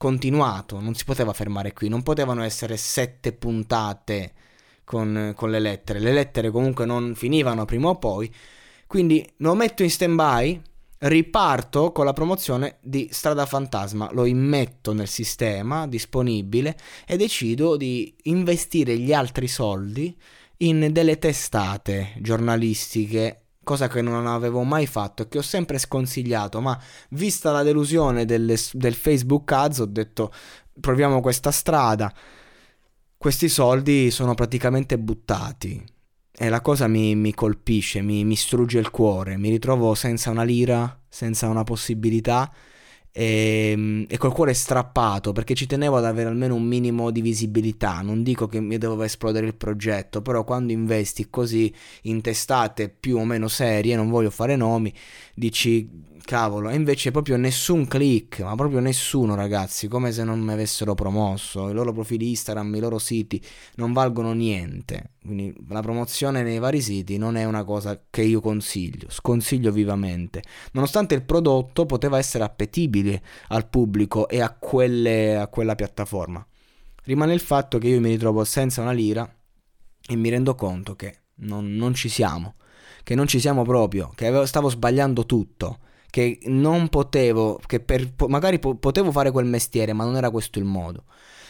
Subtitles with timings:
[0.00, 4.32] continuato, non si poteva fermare qui, non potevano essere sette puntate
[4.82, 8.34] con, con, le lettere, le lettere comunque non finivano prima o poi,
[8.86, 10.62] quindi lo metto in stand by,
[11.00, 18.16] riparto con la promozione di Strada Fantasma, lo immetto nel sistema disponibile e decido di
[18.22, 20.16] investire gli altri soldi
[20.56, 26.60] in delle testate giornalistiche cosa che non avevo mai fatto e che ho sempre sconsigliato,
[26.60, 26.76] ma
[27.10, 30.32] vista la delusione delle, del Facebook Ads ho detto
[30.80, 32.12] proviamo questa strada.
[33.16, 35.84] Questi soldi sono praticamente buttati
[36.32, 40.42] e la cosa mi, mi colpisce, mi, mi strugge il cuore, mi ritrovo senza una
[40.42, 42.52] lira, senza una possibilità
[43.12, 47.20] e, ehm, e, col cuore strappato perché ci tenevo ad avere almeno un minimo di
[47.20, 48.00] visibilità.
[48.02, 51.72] Non dico che mi doveva esplodere il progetto, però quando investi così
[52.02, 54.92] in testate più o meno serie, non voglio fare nomi,
[55.34, 60.52] dici cavolo, e invece proprio nessun click, ma proprio nessuno ragazzi, come se non mi
[60.52, 63.42] avessero promosso, i loro profili Instagram, i loro siti
[63.76, 68.40] non valgono niente, quindi la promozione nei vari siti non è una cosa che io
[68.40, 75.46] consiglio, sconsiglio vivamente, nonostante il prodotto poteva essere appetibile al pubblico e a, quelle, a
[75.48, 76.44] quella piattaforma.
[77.04, 79.28] Rimane il fatto che io mi ritrovo senza una lira
[80.06, 82.54] e mi rendo conto che non, non ci siamo,
[83.02, 85.78] che non ci siamo proprio, che stavo sbagliando tutto
[86.10, 90.58] che non potevo, che per, magari po- potevo fare quel mestiere, ma non era questo
[90.58, 91.04] il modo.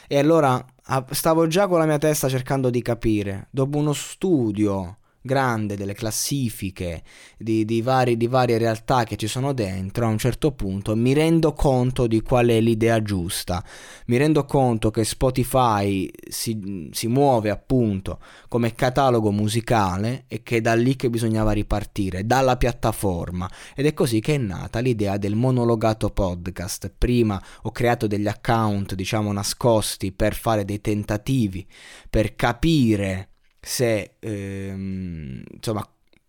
[0.07, 0.65] E allora
[1.11, 7.03] stavo già con la mia testa cercando di capire, dopo uno studio grande delle classifiche
[7.37, 11.13] di, di, vari, di, varie realtà che ci sono dentro, a un certo punto mi
[11.13, 13.63] rendo conto di qual è l'idea giusta.
[14.07, 18.19] Mi rendo conto che Spotify si, si muove appunto
[18.49, 23.51] come catalogo musicale e che è da lì che bisognava ripartire, dalla piattaforma.
[23.75, 26.93] Ed è così che è nata l'idea del monologato podcast.
[26.97, 31.67] Prima ho creato degli account, diciamo, nascosti per fare dei tentativi,
[32.09, 33.30] per capire
[33.61, 35.87] se ehm, insomma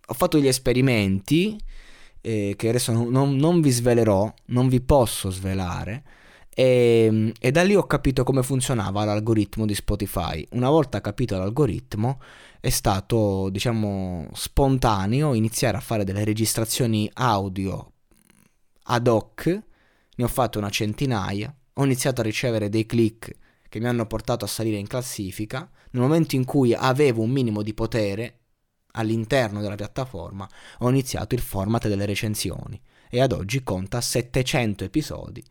[0.08, 1.58] ho fatto degli esperimenti
[2.22, 6.04] eh, che adesso non, non, vi svelerò, non vi posso svelare.
[6.54, 10.46] E, e, da lì ho capito come funzionava l'algoritmo di Spotify.
[10.52, 12.20] Una volta capito l'algoritmo,
[12.60, 17.94] è stato, diciamo, spontaneo iniziare a fare delle registrazioni audio
[18.84, 19.46] ad hoc.
[20.16, 21.54] Ne ho fatto una centinaia.
[21.76, 23.34] Ho iniziato a ricevere dei click
[23.72, 25.60] che mi hanno portato a salire in classifica,
[25.92, 28.40] nel momento in cui avevo un minimo di potere
[28.92, 30.46] all'interno della piattaforma,
[30.80, 32.78] ho iniziato il format delle recensioni.
[33.10, 35.42] E ad oggi conta 700 episodi,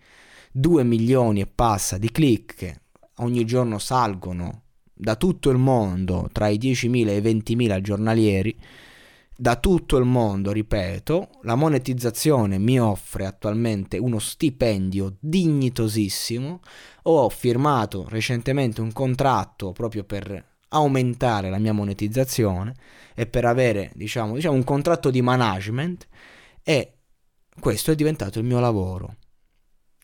[0.53, 2.81] 2 milioni e passa di click
[3.21, 8.55] ogni giorno salgono da tutto il mondo, tra i 10.000 e i 20.000 giornalieri,
[9.41, 16.61] da tutto il mondo, ripeto, la monetizzazione mi offre attualmente uno stipendio dignitosissimo.
[17.05, 22.75] Ho firmato recentemente un contratto proprio per aumentare la mia monetizzazione
[23.15, 26.07] e per avere, diciamo, diciamo un contratto di management
[26.63, 26.99] e
[27.59, 29.17] questo è diventato il mio lavoro.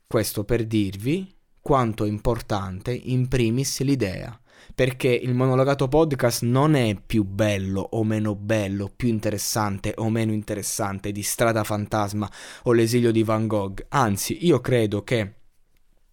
[0.07, 1.31] Questo per dirvi
[1.61, 4.41] quanto è importante in primis l'idea
[4.75, 10.33] perché il monologato podcast non è più bello o meno bello, più interessante o meno
[10.33, 12.31] interessante di Strada Fantasma
[12.65, 13.87] o l'esilio di Van Gogh.
[13.89, 15.37] Anzi, io credo che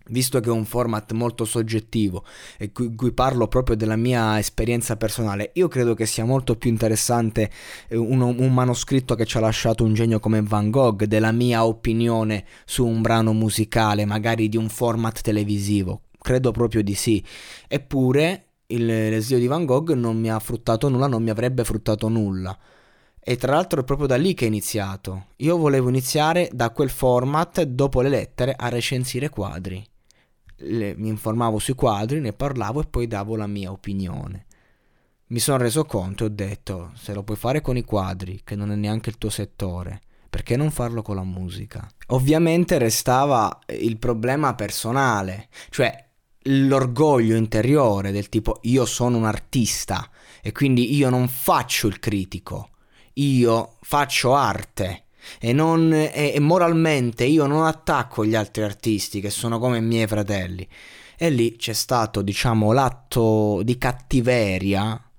[0.08, 2.26] visto che è un format molto soggettivo
[2.58, 6.70] e in cui parlo proprio della mia esperienza personale, io credo che sia molto più
[6.70, 7.50] interessante
[7.88, 11.66] eh, un, un, manoscritto che ci ha lasciato un genio come Van Gogh, della mia
[11.66, 16.02] opinione su un brano musicale, magari di un format televisivo.
[16.24, 17.22] Credo proprio di sì.
[17.68, 22.08] Eppure il, l'esilio di Van Gogh non mi ha fruttato nulla, non mi avrebbe fruttato
[22.08, 22.58] nulla.
[23.20, 25.28] E tra l'altro è proprio da lì che è iniziato.
[25.38, 29.86] Io volevo iniziare da quel format, dopo le lettere, a recensire quadri.
[30.56, 34.46] Le, mi informavo sui quadri, ne parlavo e poi davo la mia opinione.
[35.28, 38.56] Mi sono reso conto e ho detto, se lo puoi fare con i quadri, che
[38.56, 41.86] non è neanche il tuo settore, perché non farlo con la musica?
[42.08, 46.12] Ovviamente restava il problema personale, cioè
[46.44, 50.10] l'orgoglio interiore del tipo io sono un artista
[50.42, 52.70] e quindi io non faccio il critico,
[53.14, 55.06] io faccio arte
[55.40, 59.82] e, non, e, e moralmente io non attacco gli altri artisti che sono come i
[59.82, 60.68] miei fratelli.
[61.16, 65.12] E lì c'è stato, diciamo, l'atto di cattiveria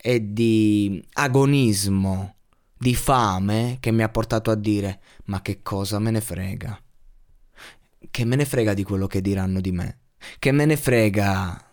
[0.00, 2.36] e di agonismo,
[2.78, 6.80] di fame che mi ha portato a dire ma che cosa me ne frega?
[8.10, 9.98] Che me ne frega di quello che diranno di me?
[10.38, 11.64] Che me ne frega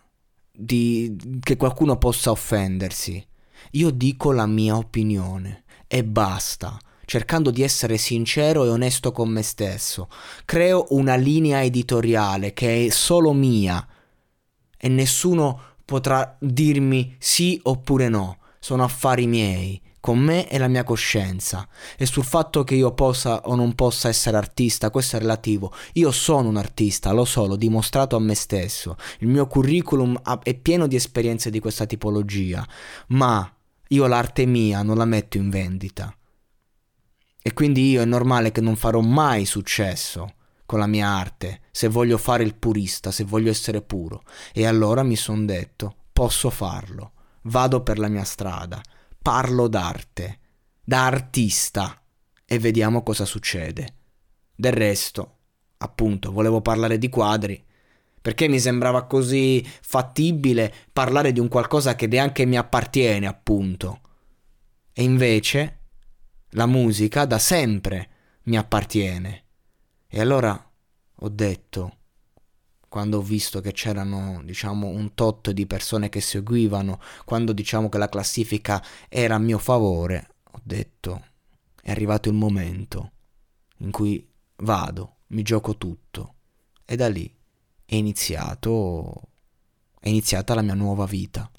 [0.50, 3.24] di che qualcuno possa offendersi?
[3.72, 6.78] Io dico la mia opinione e basta
[7.08, 10.10] cercando di essere sincero e onesto con me stesso.
[10.44, 13.84] Creo una linea editoriale che è solo mia
[14.76, 18.36] e nessuno potrà dirmi sì oppure no.
[18.58, 21.68] Sono affari miei, con me e la mia coscienza.
[21.98, 25.70] E sul fatto che io possa o non possa essere artista, questo è relativo.
[25.94, 28.96] Io sono un artista, lo so, l'ho dimostrato a me stesso.
[29.18, 32.66] Il mio curriculum è pieno di esperienze di questa tipologia,
[33.08, 33.54] ma
[33.88, 36.10] io l'arte mia non la metto in vendita.
[37.42, 41.88] E quindi io è normale che non farò mai successo con la mia arte, se
[41.88, 44.22] voglio fare il purista, se voglio essere puro.
[44.54, 47.12] E allora mi sono detto, posso farlo,
[47.42, 48.80] vado per la mia strada,
[49.20, 50.38] parlo d'arte,
[50.82, 52.02] da artista,
[52.44, 53.94] e vediamo cosa succede.
[54.54, 55.36] Del resto,
[55.78, 57.62] appunto, volevo parlare di quadri,
[58.20, 64.00] perché mi sembrava così fattibile parlare di un qualcosa che neanche mi appartiene, appunto.
[64.92, 65.78] E invece
[66.50, 68.08] la musica da sempre
[68.44, 69.44] mi appartiene.
[70.08, 70.70] E allora
[71.20, 71.97] ho detto,
[72.88, 77.98] quando ho visto che c'erano, diciamo, un tot di persone che seguivano, quando diciamo che
[77.98, 81.24] la classifica era a mio favore, ho detto,
[81.82, 83.12] è arrivato il momento
[83.78, 84.26] in cui
[84.56, 86.34] vado, mi gioco tutto.
[86.84, 87.32] E da lì
[87.84, 89.14] è iniziato,
[90.00, 91.50] è iniziata la mia nuova vita.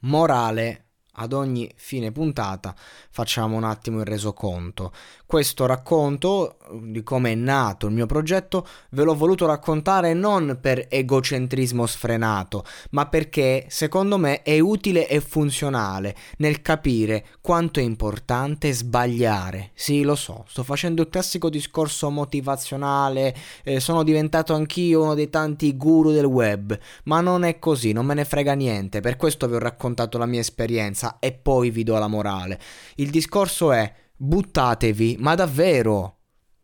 [0.00, 0.81] Morale
[1.16, 2.74] ad ogni fine puntata
[3.10, 4.92] facciamo un attimo il resoconto.
[5.26, 10.86] Questo racconto di come è nato il mio progetto ve l'ho voluto raccontare non per
[10.88, 18.72] egocentrismo sfrenato, ma perché secondo me è utile e funzionale nel capire quanto è importante
[18.72, 19.70] sbagliare.
[19.74, 25.30] Sì, lo so, sto facendo il classico discorso motivazionale, eh, sono diventato anch'io uno dei
[25.30, 29.48] tanti guru del web, ma non è così, non me ne frega niente, per questo
[29.48, 32.60] vi ho raccontato la mia esperienza esperienza e poi vi do la morale.
[32.96, 36.18] Il discorso è buttatevi, ma davvero.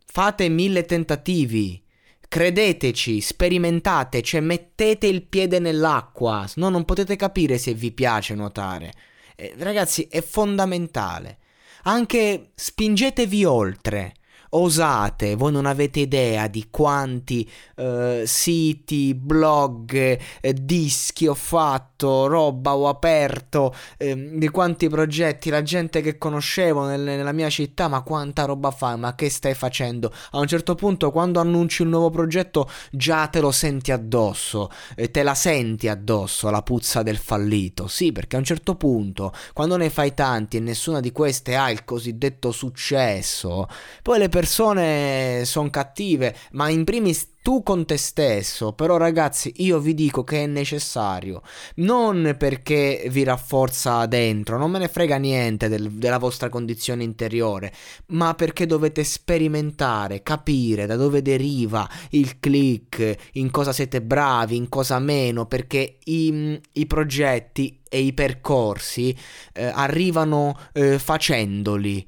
[0.05, 1.83] Fate mille tentativi.
[2.27, 8.93] Credeteci, sperimentate, cioè mettete il piede nell'acqua, no non potete capire se vi piace nuotare.
[9.35, 11.39] Eh, ragazzi, è fondamentale.
[11.83, 14.13] Anche spingetevi oltre
[14.49, 19.93] osate, voi non avete idea di quanti uh, siti, blog,
[20.41, 26.85] eh, dischi ho fatto, roba ho aperto, eh, di quanti progetti, la gente che conoscevo
[26.85, 30.11] nel, nella mia città, ma quanta roba fai, ma che stai facendo?
[30.31, 35.11] A un certo punto quando annunci un nuovo progetto già te lo senti addosso, eh,
[35.11, 39.77] te la senti addosso la puzza del fallito, sì perché a un certo punto quando
[39.77, 43.67] ne fai tanti e nessuna di queste ha il cosiddetto successo,
[44.01, 48.73] poi le persone sono cattive, ma in primis tu con te stesso.
[48.73, 51.41] Però ragazzi, io vi dico che è necessario,
[51.75, 57.73] non perché vi rafforza dentro, non me ne frega niente del, della vostra condizione interiore,
[58.07, 64.69] ma perché dovete sperimentare, capire da dove deriva il click, in cosa siete bravi, in
[64.69, 69.15] cosa meno, perché i, i progetti e i percorsi
[69.53, 72.07] eh, arrivano eh, facendoli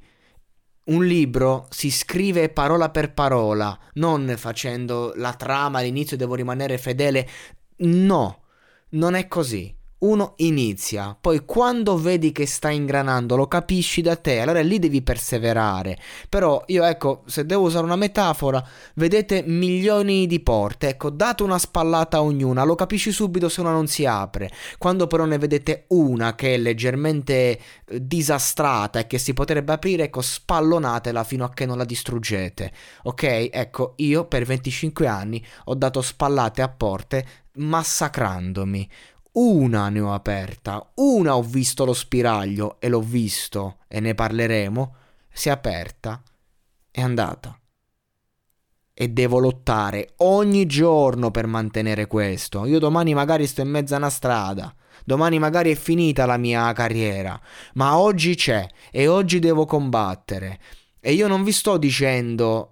[0.84, 7.28] un libro si scrive parola per parola, non facendo la trama all'inizio devo rimanere fedele.
[7.76, 8.42] No,
[8.90, 14.40] non è così uno inizia, poi quando vedi che sta ingranando lo capisci da te,
[14.40, 15.98] allora lì devi perseverare.
[16.28, 21.58] Però io ecco, se devo usare una metafora, vedete milioni di porte, ecco, date una
[21.58, 24.50] spallata a ognuna, lo capisci subito se una non si apre.
[24.78, 30.04] Quando però ne vedete una che è leggermente eh, disastrata e che si potrebbe aprire,
[30.04, 32.72] ecco, spallonatela fino a che non la distruggete.
[33.04, 33.50] Ok?
[33.52, 38.88] Ecco, io per 25 anni ho dato spallate a porte massacrandomi
[39.32, 44.94] una ne ho aperta, una ho visto lo spiraglio e l'ho visto e ne parleremo,
[45.32, 46.22] si è aperta,
[46.90, 47.58] è andata.
[48.94, 52.66] E devo lottare ogni giorno per mantenere questo.
[52.66, 54.74] Io domani magari sto in mezzo a una strada,
[55.04, 57.40] domani magari è finita la mia carriera,
[57.74, 60.60] ma oggi c'è e oggi devo combattere.
[61.00, 62.71] E io non vi sto dicendo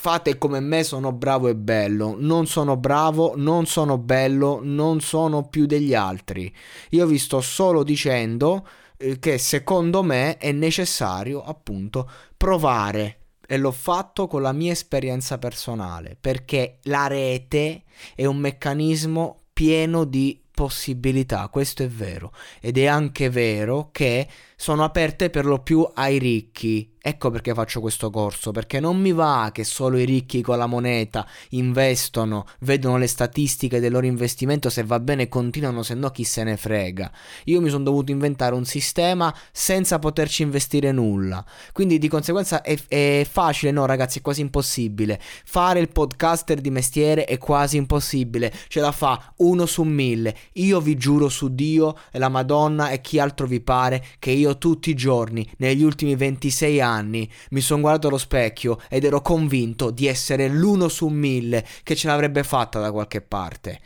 [0.00, 2.16] fate come me, sono bravo e bello.
[2.18, 6.50] Non sono bravo, non sono bello, non sono più degli altri.
[6.90, 8.66] Io vi sto solo dicendo
[8.96, 13.18] eh, che secondo me è necessario appunto provare.
[13.46, 17.82] E l'ho fatto con la mia esperienza personale, perché la rete
[18.14, 22.32] è un meccanismo pieno di possibilità, questo è vero.
[22.58, 24.26] Ed è anche vero che
[24.60, 26.98] sono aperte per lo più ai ricchi.
[27.02, 30.66] Ecco perché faccio questo corso, perché non mi va che solo i ricchi con la
[30.66, 36.24] moneta investono, vedono le statistiche del loro investimento, se va bene continuano, se no chi
[36.24, 37.10] se ne frega.
[37.44, 41.42] Io mi sono dovuto inventare un sistema senza poterci investire nulla.
[41.72, 45.18] Quindi di conseguenza è, è facile, no ragazzi, è quasi impossibile.
[45.46, 50.36] Fare il podcaster di mestiere è quasi impossibile, ce la fa uno su mille.
[50.54, 54.49] Io vi giuro su Dio e la Madonna e chi altro vi pare che io
[54.58, 59.90] tutti i giorni, negli ultimi 26 anni, mi sono guardato allo specchio ed ero convinto
[59.90, 63.80] di essere l'uno su mille che ce l'avrebbe fatta da qualche parte.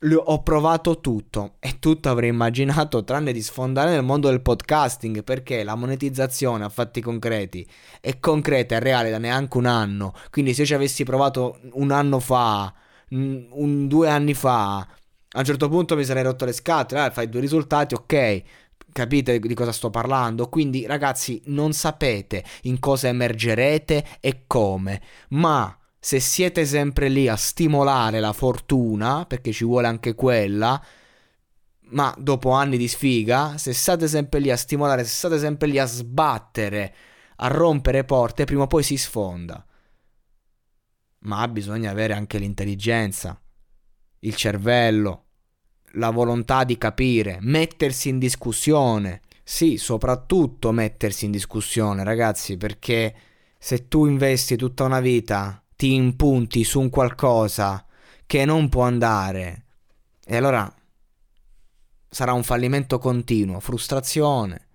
[0.00, 5.22] L- ho provato tutto e tutto avrei immaginato tranne di sfondare nel mondo del podcasting
[5.22, 7.68] perché la monetizzazione a fatti concreti
[8.00, 10.14] è concreta e reale da neanche un anno.
[10.30, 12.72] Quindi se ci avessi provato un anno fa,
[13.10, 14.78] un, due anni fa,
[15.32, 18.42] a un certo punto mi sarei rotto le scatole, eh, fai due risultati, ok,
[18.92, 20.48] Capite di cosa sto parlando?
[20.48, 27.36] Quindi ragazzi non sapete in cosa emergerete e come, ma se siete sempre lì a
[27.36, 30.82] stimolare la fortuna, perché ci vuole anche quella,
[31.90, 35.78] ma dopo anni di sfiga, se state sempre lì a stimolare, se state sempre lì
[35.78, 36.94] a sbattere,
[37.36, 39.64] a rompere porte, prima o poi si sfonda.
[41.20, 43.38] Ma bisogna avere anche l'intelligenza,
[44.20, 45.26] il cervello,
[45.94, 49.22] la volontà di capire, mettersi in discussione.
[49.42, 53.14] Sì, soprattutto mettersi in discussione, ragazzi, perché
[53.58, 57.84] se tu investi tutta una vita, ti impunti su un qualcosa
[58.26, 59.64] che non può andare,
[60.24, 60.72] e allora
[62.08, 64.68] sarà un fallimento continuo, frustrazione.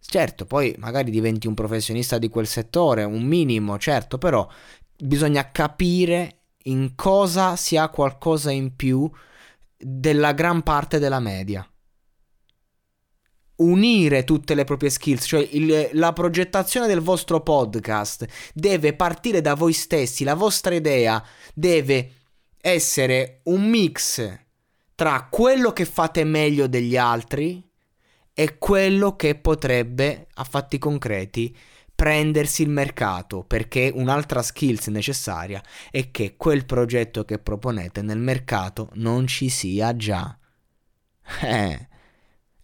[0.00, 4.48] Certo, poi magari diventi un professionista di quel settore, un minimo, certo, però
[4.96, 9.10] bisogna capire in cosa si ha qualcosa in più
[9.82, 11.66] della gran parte della media.
[13.56, 19.54] Unire tutte le proprie skills, cioè il, la progettazione del vostro podcast deve partire da
[19.54, 21.22] voi stessi, la vostra idea
[21.54, 22.12] deve
[22.60, 24.40] essere un mix
[24.94, 27.68] tra quello che fate meglio degli altri
[28.32, 31.54] e quello che potrebbe, a fatti concreti,
[32.02, 38.88] prendersi il mercato perché un'altra skills necessaria è che quel progetto che proponete nel mercato
[38.94, 40.36] non ci sia già.
[41.42, 41.88] Eh,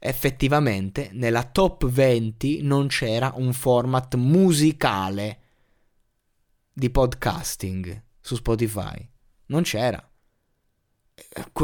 [0.01, 5.41] effettivamente nella top 20 non c'era un format musicale
[6.73, 9.09] di podcasting su Spotify.
[9.47, 10.08] Non c'era.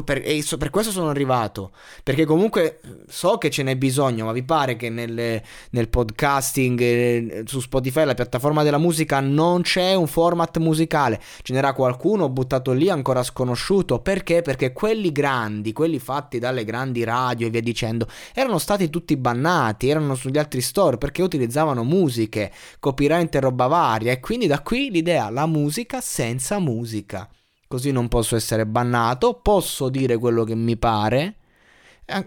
[0.04, 1.72] Per, e per, questo sono arrivato.
[2.02, 7.42] Perché comunque so che ce n'è bisogno, ma vi pare che nel, nel podcasting eh,
[7.46, 11.20] su Spotify, la piattaforma della musica, non c'è un format musicale.
[11.42, 14.00] Ce n'era qualcuno buttato lì ancora sconosciuto.
[14.00, 14.42] Perché?
[14.42, 19.88] Perché quelli grandi, quelli fatti dalle grandi radio e via dicendo, erano stati tutti bannati,
[19.88, 24.12] erano sugli altri store perché utilizzavano musiche, copyright e roba varia.
[24.12, 27.28] E quindi da qui l'idea, la musica senza musica
[27.74, 31.38] così non posso essere bannato, posso dire quello che mi pare,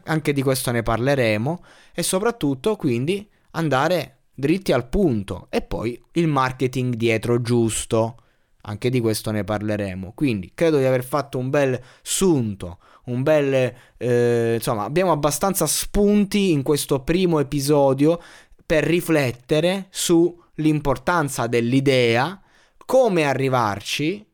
[0.04, 1.64] anche di questo ne parleremo,
[1.94, 8.18] e soprattutto quindi andare dritti al punto e poi il marketing dietro giusto.
[8.64, 10.12] Anche di questo ne parleremo.
[10.14, 13.74] Quindi credo di aver fatto un bel sunto, un bel...
[13.96, 18.22] Eh, insomma, abbiamo abbastanza spunti in questo primo episodio
[18.66, 22.42] per riflettere sull'importanza dell'idea,
[22.86, 24.27] come arrivarci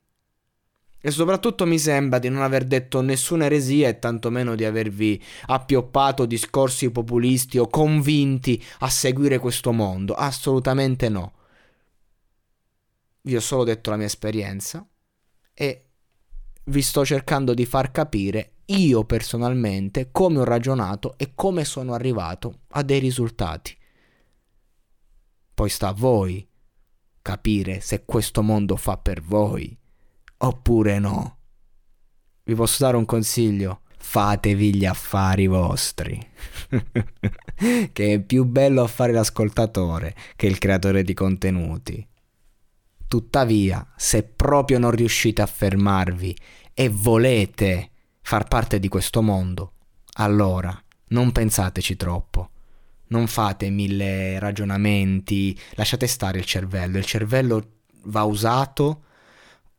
[1.05, 6.25] e soprattutto mi sembra di non aver detto nessuna eresia e tantomeno di avervi appioppato
[6.25, 10.13] discorsi populisti o convinti a seguire questo mondo.
[10.13, 11.33] Assolutamente no.
[13.23, 14.87] Vi ho solo detto la mia esperienza
[15.53, 15.89] e
[16.63, 22.61] vi sto cercando di far capire io personalmente come ho ragionato e come sono arrivato
[22.69, 23.77] a dei risultati.
[25.53, 26.47] Poi sta a voi
[27.21, 29.81] capire se questo mondo fa per voi
[30.37, 31.37] oppure no.
[32.43, 33.81] Vi posso dare un consiglio?
[33.97, 36.19] Fatevi gli affari vostri.
[37.93, 42.05] che è più bello fare l'ascoltatore che il creatore di contenuti.
[43.07, 46.35] Tuttavia, se proprio non riuscite a fermarvi
[46.73, 49.73] e volete far parte di questo mondo,
[50.13, 50.77] allora
[51.09, 52.49] non pensateci troppo.
[53.07, 56.97] Non fate mille ragionamenti, lasciate stare il cervello.
[56.97, 59.03] Il cervello va usato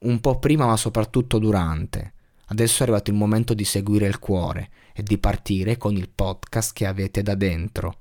[0.04, 2.12] un po' prima ma soprattutto durante.
[2.46, 6.72] Adesso è arrivato il momento di seguire il cuore e di partire con il podcast
[6.72, 7.98] che avete da dentro.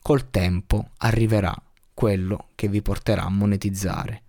[0.00, 1.54] Col tempo arriverà
[1.94, 4.22] quello che vi porterà a monetizzare.